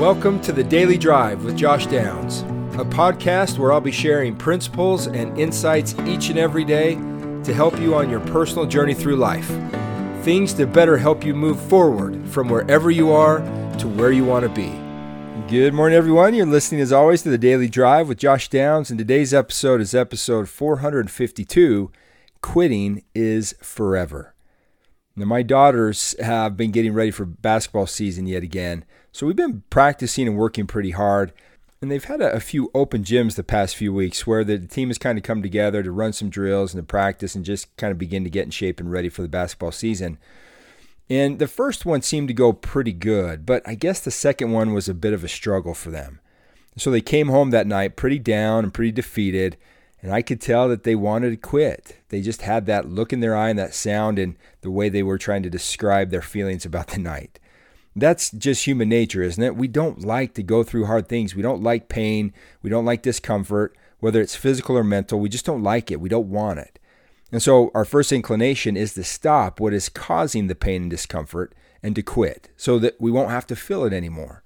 [0.00, 2.40] Welcome to the Daily Drive with Josh Downs,
[2.80, 7.78] a podcast where I'll be sharing principles and insights each and every day to help
[7.78, 9.46] you on your personal journey through life.
[10.24, 13.40] Things to better help you move forward from wherever you are
[13.76, 14.70] to where you want to be.
[15.50, 16.32] Good morning, everyone.
[16.32, 19.94] You're listening, as always, to the Daily Drive with Josh Downs, and today's episode is
[19.94, 21.92] episode 452
[22.40, 24.32] Quitting is Forever.
[25.20, 28.86] Now, my daughters have been getting ready for basketball season yet again.
[29.12, 31.34] So we've been practicing and working pretty hard.
[31.82, 34.88] And they've had a, a, few open gyms the past few weeks where the team
[34.88, 37.92] has kind of come together to run some drills and to practice and just kind
[37.92, 40.16] of begin to get in shape and ready for the basketball season.
[41.10, 44.72] And the first one seemed to go pretty good, but I guess the second one
[44.72, 46.20] was a bit of a struggle for them.
[46.78, 49.58] So they came home that night pretty down and pretty defeated,
[50.02, 51.98] and I could tell that they wanted to quit.
[52.08, 55.02] They just had that look in their eye and that sound and the way they
[55.02, 57.38] were trying to describe their feelings about the night.
[57.94, 59.56] That's just human nature, isn't it?
[59.56, 61.34] We don't like to go through hard things.
[61.34, 62.32] We don't like pain.
[62.62, 65.20] We don't like discomfort, whether it's physical or mental.
[65.20, 66.00] We just don't like it.
[66.00, 66.78] We don't want it.
[67.32, 71.54] And so our first inclination is to stop what is causing the pain and discomfort
[71.82, 74.42] and to quit so that we won't have to feel it anymore.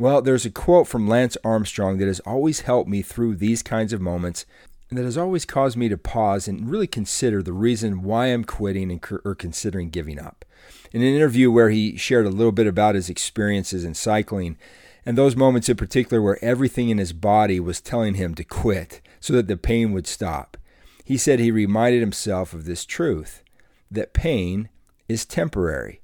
[0.00, 3.92] Well, there's a quote from Lance Armstrong that has always helped me through these kinds
[3.92, 4.46] of moments
[4.88, 8.44] and that has always caused me to pause and really consider the reason why I'm
[8.44, 10.44] quitting or considering giving up
[10.92, 14.56] in an interview where he shared a little bit about his experiences in cycling
[15.04, 19.00] and those moments in particular where everything in his body was telling him to quit
[19.18, 20.56] so that the pain would stop.
[21.04, 23.42] He said he reminded himself of this truth
[23.90, 24.68] that pain
[25.08, 26.00] is temporary.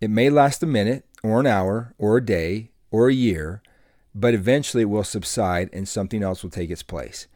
[0.00, 3.62] It may last a minute or an hour or a day or a year,
[4.14, 7.26] but eventually it will subside and something else will take its place.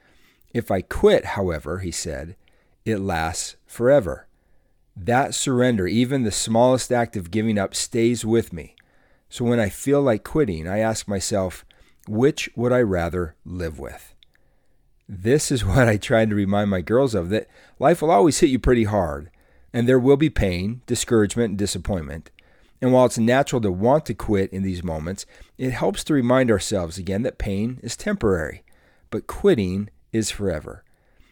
[0.52, 2.36] If I quit, however, he said,
[2.84, 4.26] it lasts forever.
[4.96, 8.76] That surrender, even the smallest act of giving up, stays with me.
[9.28, 11.64] So when I feel like quitting, I ask myself,
[12.06, 14.14] which would I rather live with?
[15.08, 17.48] This is what I try to remind my girls of that
[17.78, 19.30] life will always hit you pretty hard,
[19.72, 22.30] and there will be pain, discouragement, and disappointment.
[22.82, 25.24] And while it's natural to want to quit in these moments,
[25.56, 28.64] it helps to remind ourselves again that pain is temporary,
[29.08, 30.82] but quitting is forever.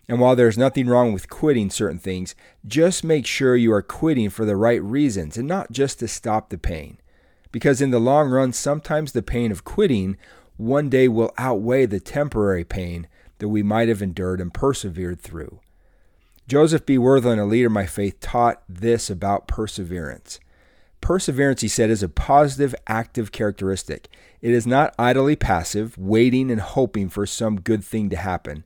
[0.08, 4.30] And while there's nothing wrong with quitting certain things, just make sure you are quitting
[4.30, 6.98] for the right reasons and not just to stop the pain.
[7.50, 10.16] Because in the long run, sometimes the pain of quitting
[10.56, 15.58] one day will outweigh the temporary pain that we might have endured and persevered through.
[16.46, 16.96] Joseph B.
[16.96, 20.38] Wirthlin, a leader of my faith, taught this about perseverance.
[21.00, 24.08] Perseverance, he said, is a positive, active characteristic.
[24.40, 28.64] It is not idly passive, waiting and hoping for some good thing to happen.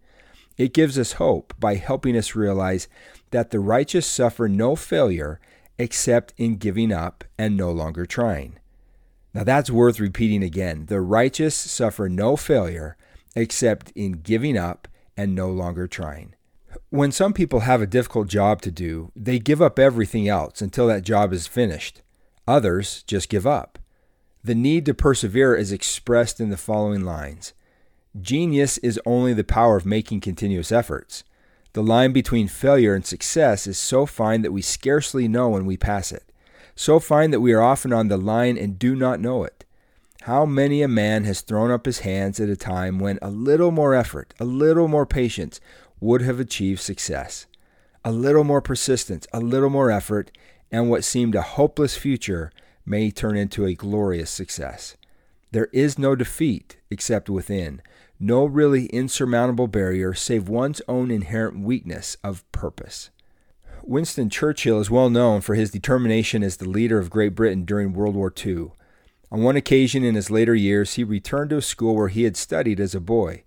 [0.56, 2.88] It gives us hope by helping us realize
[3.30, 5.40] that the righteous suffer no failure
[5.78, 8.58] except in giving up and no longer trying.
[9.32, 10.86] Now that's worth repeating again.
[10.86, 12.96] The righteous suffer no failure
[13.34, 16.34] except in giving up and no longer trying.
[16.90, 20.86] When some people have a difficult job to do, they give up everything else until
[20.86, 22.02] that job is finished.
[22.46, 23.78] Others just give up.
[24.42, 27.54] The need to persevere is expressed in the following lines
[28.20, 31.24] Genius is only the power of making continuous efforts.
[31.72, 35.76] The line between failure and success is so fine that we scarcely know when we
[35.76, 36.30] pass it,
[36.76, 39.64] so fine that we are often on the line and do not know it.
[40.22, 43.72] How many a man has thrown up his hands at a time when a little
[43.72, 45.60] more effort, a little more patience
[46.00, 47.46] would have achieved success?
[48.04, 50.30] A little more persistence, a little more effort,
[50.74, 52.50] and what seemed a hopeless future
[52.84, 54.96] may turn into a glorious success.
[55.52, 57.80] There is no defeat except within
[58.18, 63.10] no really insurmountable barrier save one's own inherent weakness of purpose.
[63.84, 67.92] Winston Churchill is well known for his determination as the leader of Great Britain during
[67.92, 68.72] World War II.
[69.30, 72.36] On one occasion in his later years, he returned to a school where he had
[72.36, 73.43] studied as a boy.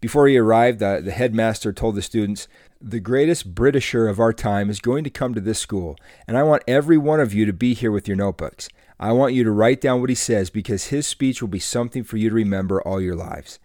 [0.00, 2.48] Before he arrived, the, the headmaster told the students,
[2.80, 5.96] The greatest Britisher of our time is going to come to this school,
[6.26, 8.68] and I want every one of you to be here with your notebooks.
[8.98, 12.02] I want you to write down what he says because his speech will be something
[12.02, 13.58] for you to remember all your lives.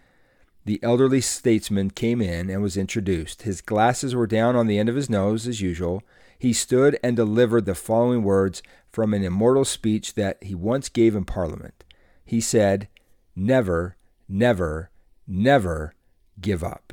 [0.66, 3.42] The elderly statesman came in and was introduced.
[3.42, 6.02] His glasses were down on the end of his nose, as usual.
[6.38, 11.14] He stood and delivered the following words from an immortal speech that he once gave
[11.14, 11.84] in Parliament.
[12.24, 12.88] He said,
[13.34, 13.96] Never,
[14.28, 14.90] never,
[15.26, 15.94] never
[16.40, 16.92] give up.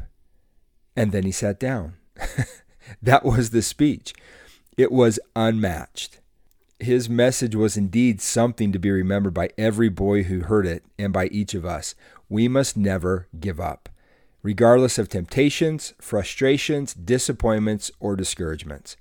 [0.96, 1.96] And then he sat down.
[3.02, 4.14] that was the speech.
[4.78, 6.20] It was unmatched.
[6.80, 11.14] His message was indeed something to be remembered by every boy who heard it and
[11.14, 11.96] by each of us
[12.30, 13.90] we must never give up,
[14.42, 18.98] regardless of temptations, frustrations, disappointments, or discouragements.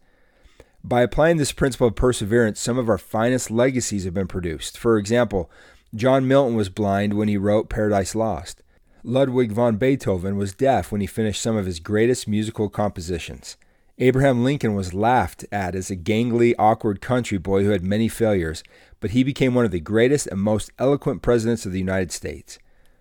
[0.85, 4.77] By applying this principle of perseverance, some of our finest legacies have been produced.
[4.77, 5.51] For example,
[5.95, 8.62] John Milton was blind when he wrote Paradise Lost.
[9.05, 13.57] Ludwig van Beethoven was deaf when he finished some of his greatest musical compositions.
[13.99, 18.63] Abraham Lincoln was laughed at as a gangly, awkward country boy who had many failures,
[19.01, 22.61] but he became one of the greatest and most eloquent presidents of the United States.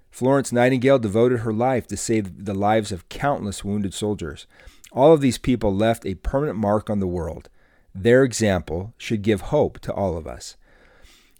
[0.09, 4.48] Florence Nightingale devoted her life to save the lives of countless wounded soldiers.
[4.92, 7.48] All of these people left a permanent mark on the world.
[7.94, 10.57] Their example should give hope to all of us.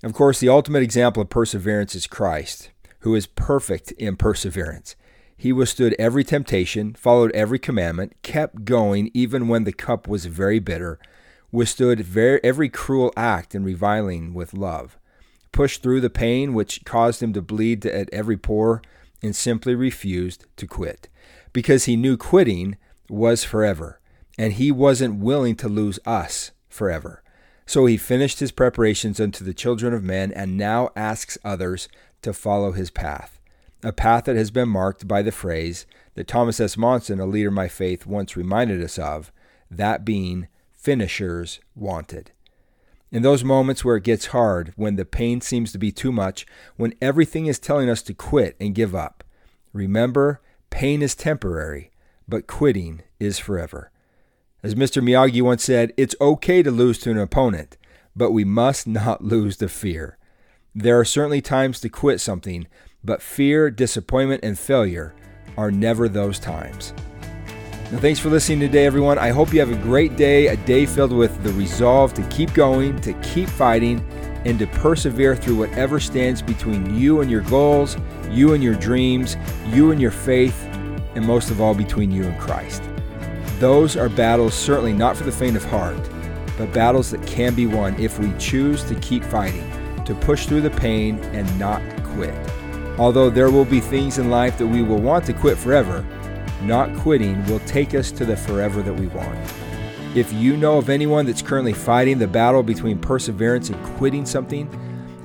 [0.04, 2.70] Of course, the ultimate example of perseverance is Christ,
[3.02, 4.96] who is perfect in perseverance.
[5.36, 10.60] He withstood every temptation, followed every commandment, kept going even when the cup was very
[10.60, 11.00] bitter,
[11.52, 14.98] withstood very, every cruel act and reviling with love,
[15.52, 18.82] pushed through the pain which caused him to bleed at every pore,
[19.24, 21.08] and simply refused to quit
[21.54, 22.78] because he knew quitting
[23.10, 24.00] was forever,
[24.38, 27.22] and he wasn't willing to lose us forever.
[27.66, 31.88] So he finished his preparations unto the children of men and now asks others
[32.22, 33.40] to follow his path.
[33.84, 36.78] A path that has been marked by the phrase that Thomas S.
[36.78, 39.32] Monson, a leader my faith, once reminded us of
[39.70, 42.32] that being finishers wanted.
[43.12, 46.46] In those moments where it gets hard, when the pain seems to be too much,
[46.78, 49.24] when everything is telling us to quit and give up,
[49.74, 51.92] remember pain is temporary,
[52.28, 53.92] but quitting is forever.
[54.64, 55.04] As Mr.
[55.04, 57.78] Miyagi once said, it's okay to lose to an opponent,
[58.16, 60.18] but we must not lose the fear.
[60.74, 62.66] There are certainly times to quit something,
[63.04, 65.14] but fear, disappointment, and failure
[65.58, 66.94] are never those times.
[67.92, 69.18] Now, thanks for listening today, everyone.
[69.18, 72.54] I hope you have a great day, a day filled with the resolve to keep
[72.54, 74.00] going, to keep fighting,
[74.46, 77.98] and to persevere through whatever stands between you and your goals,
[78.30, 79.36] you and your dreams,
[79.68, 80.64] you and your faith,
[81.16, 82.82] and most of all, between you and Christ.
[83.60, 86.00] Those are battles certainly not for the faint of heart,
[86.58, 89.70] but battles that can be won if we choose to keep fighting,
[90.12, 92.36] to push through the pain and not quit.
[93.00, 96.06] Although there will be things in life that we will want to quit forever,
[96.64, 99.40] not quitting will take us to the forever that we want.
[100.14, 104.70] If you know of anyone that's currently fighting the battle between perseverance and quitting something,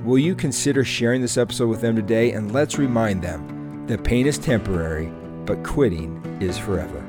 [0.05, 2.31] will you consider sharing this episode with them today?
[2.31, 5.11] And let's remind them that pain is temporary,
[5.45, 6.99] but quitting is forever.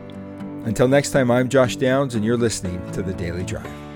[0.65, 3.88] Until next time, I'm Josh Downs, and you're listening to The Daily Drive.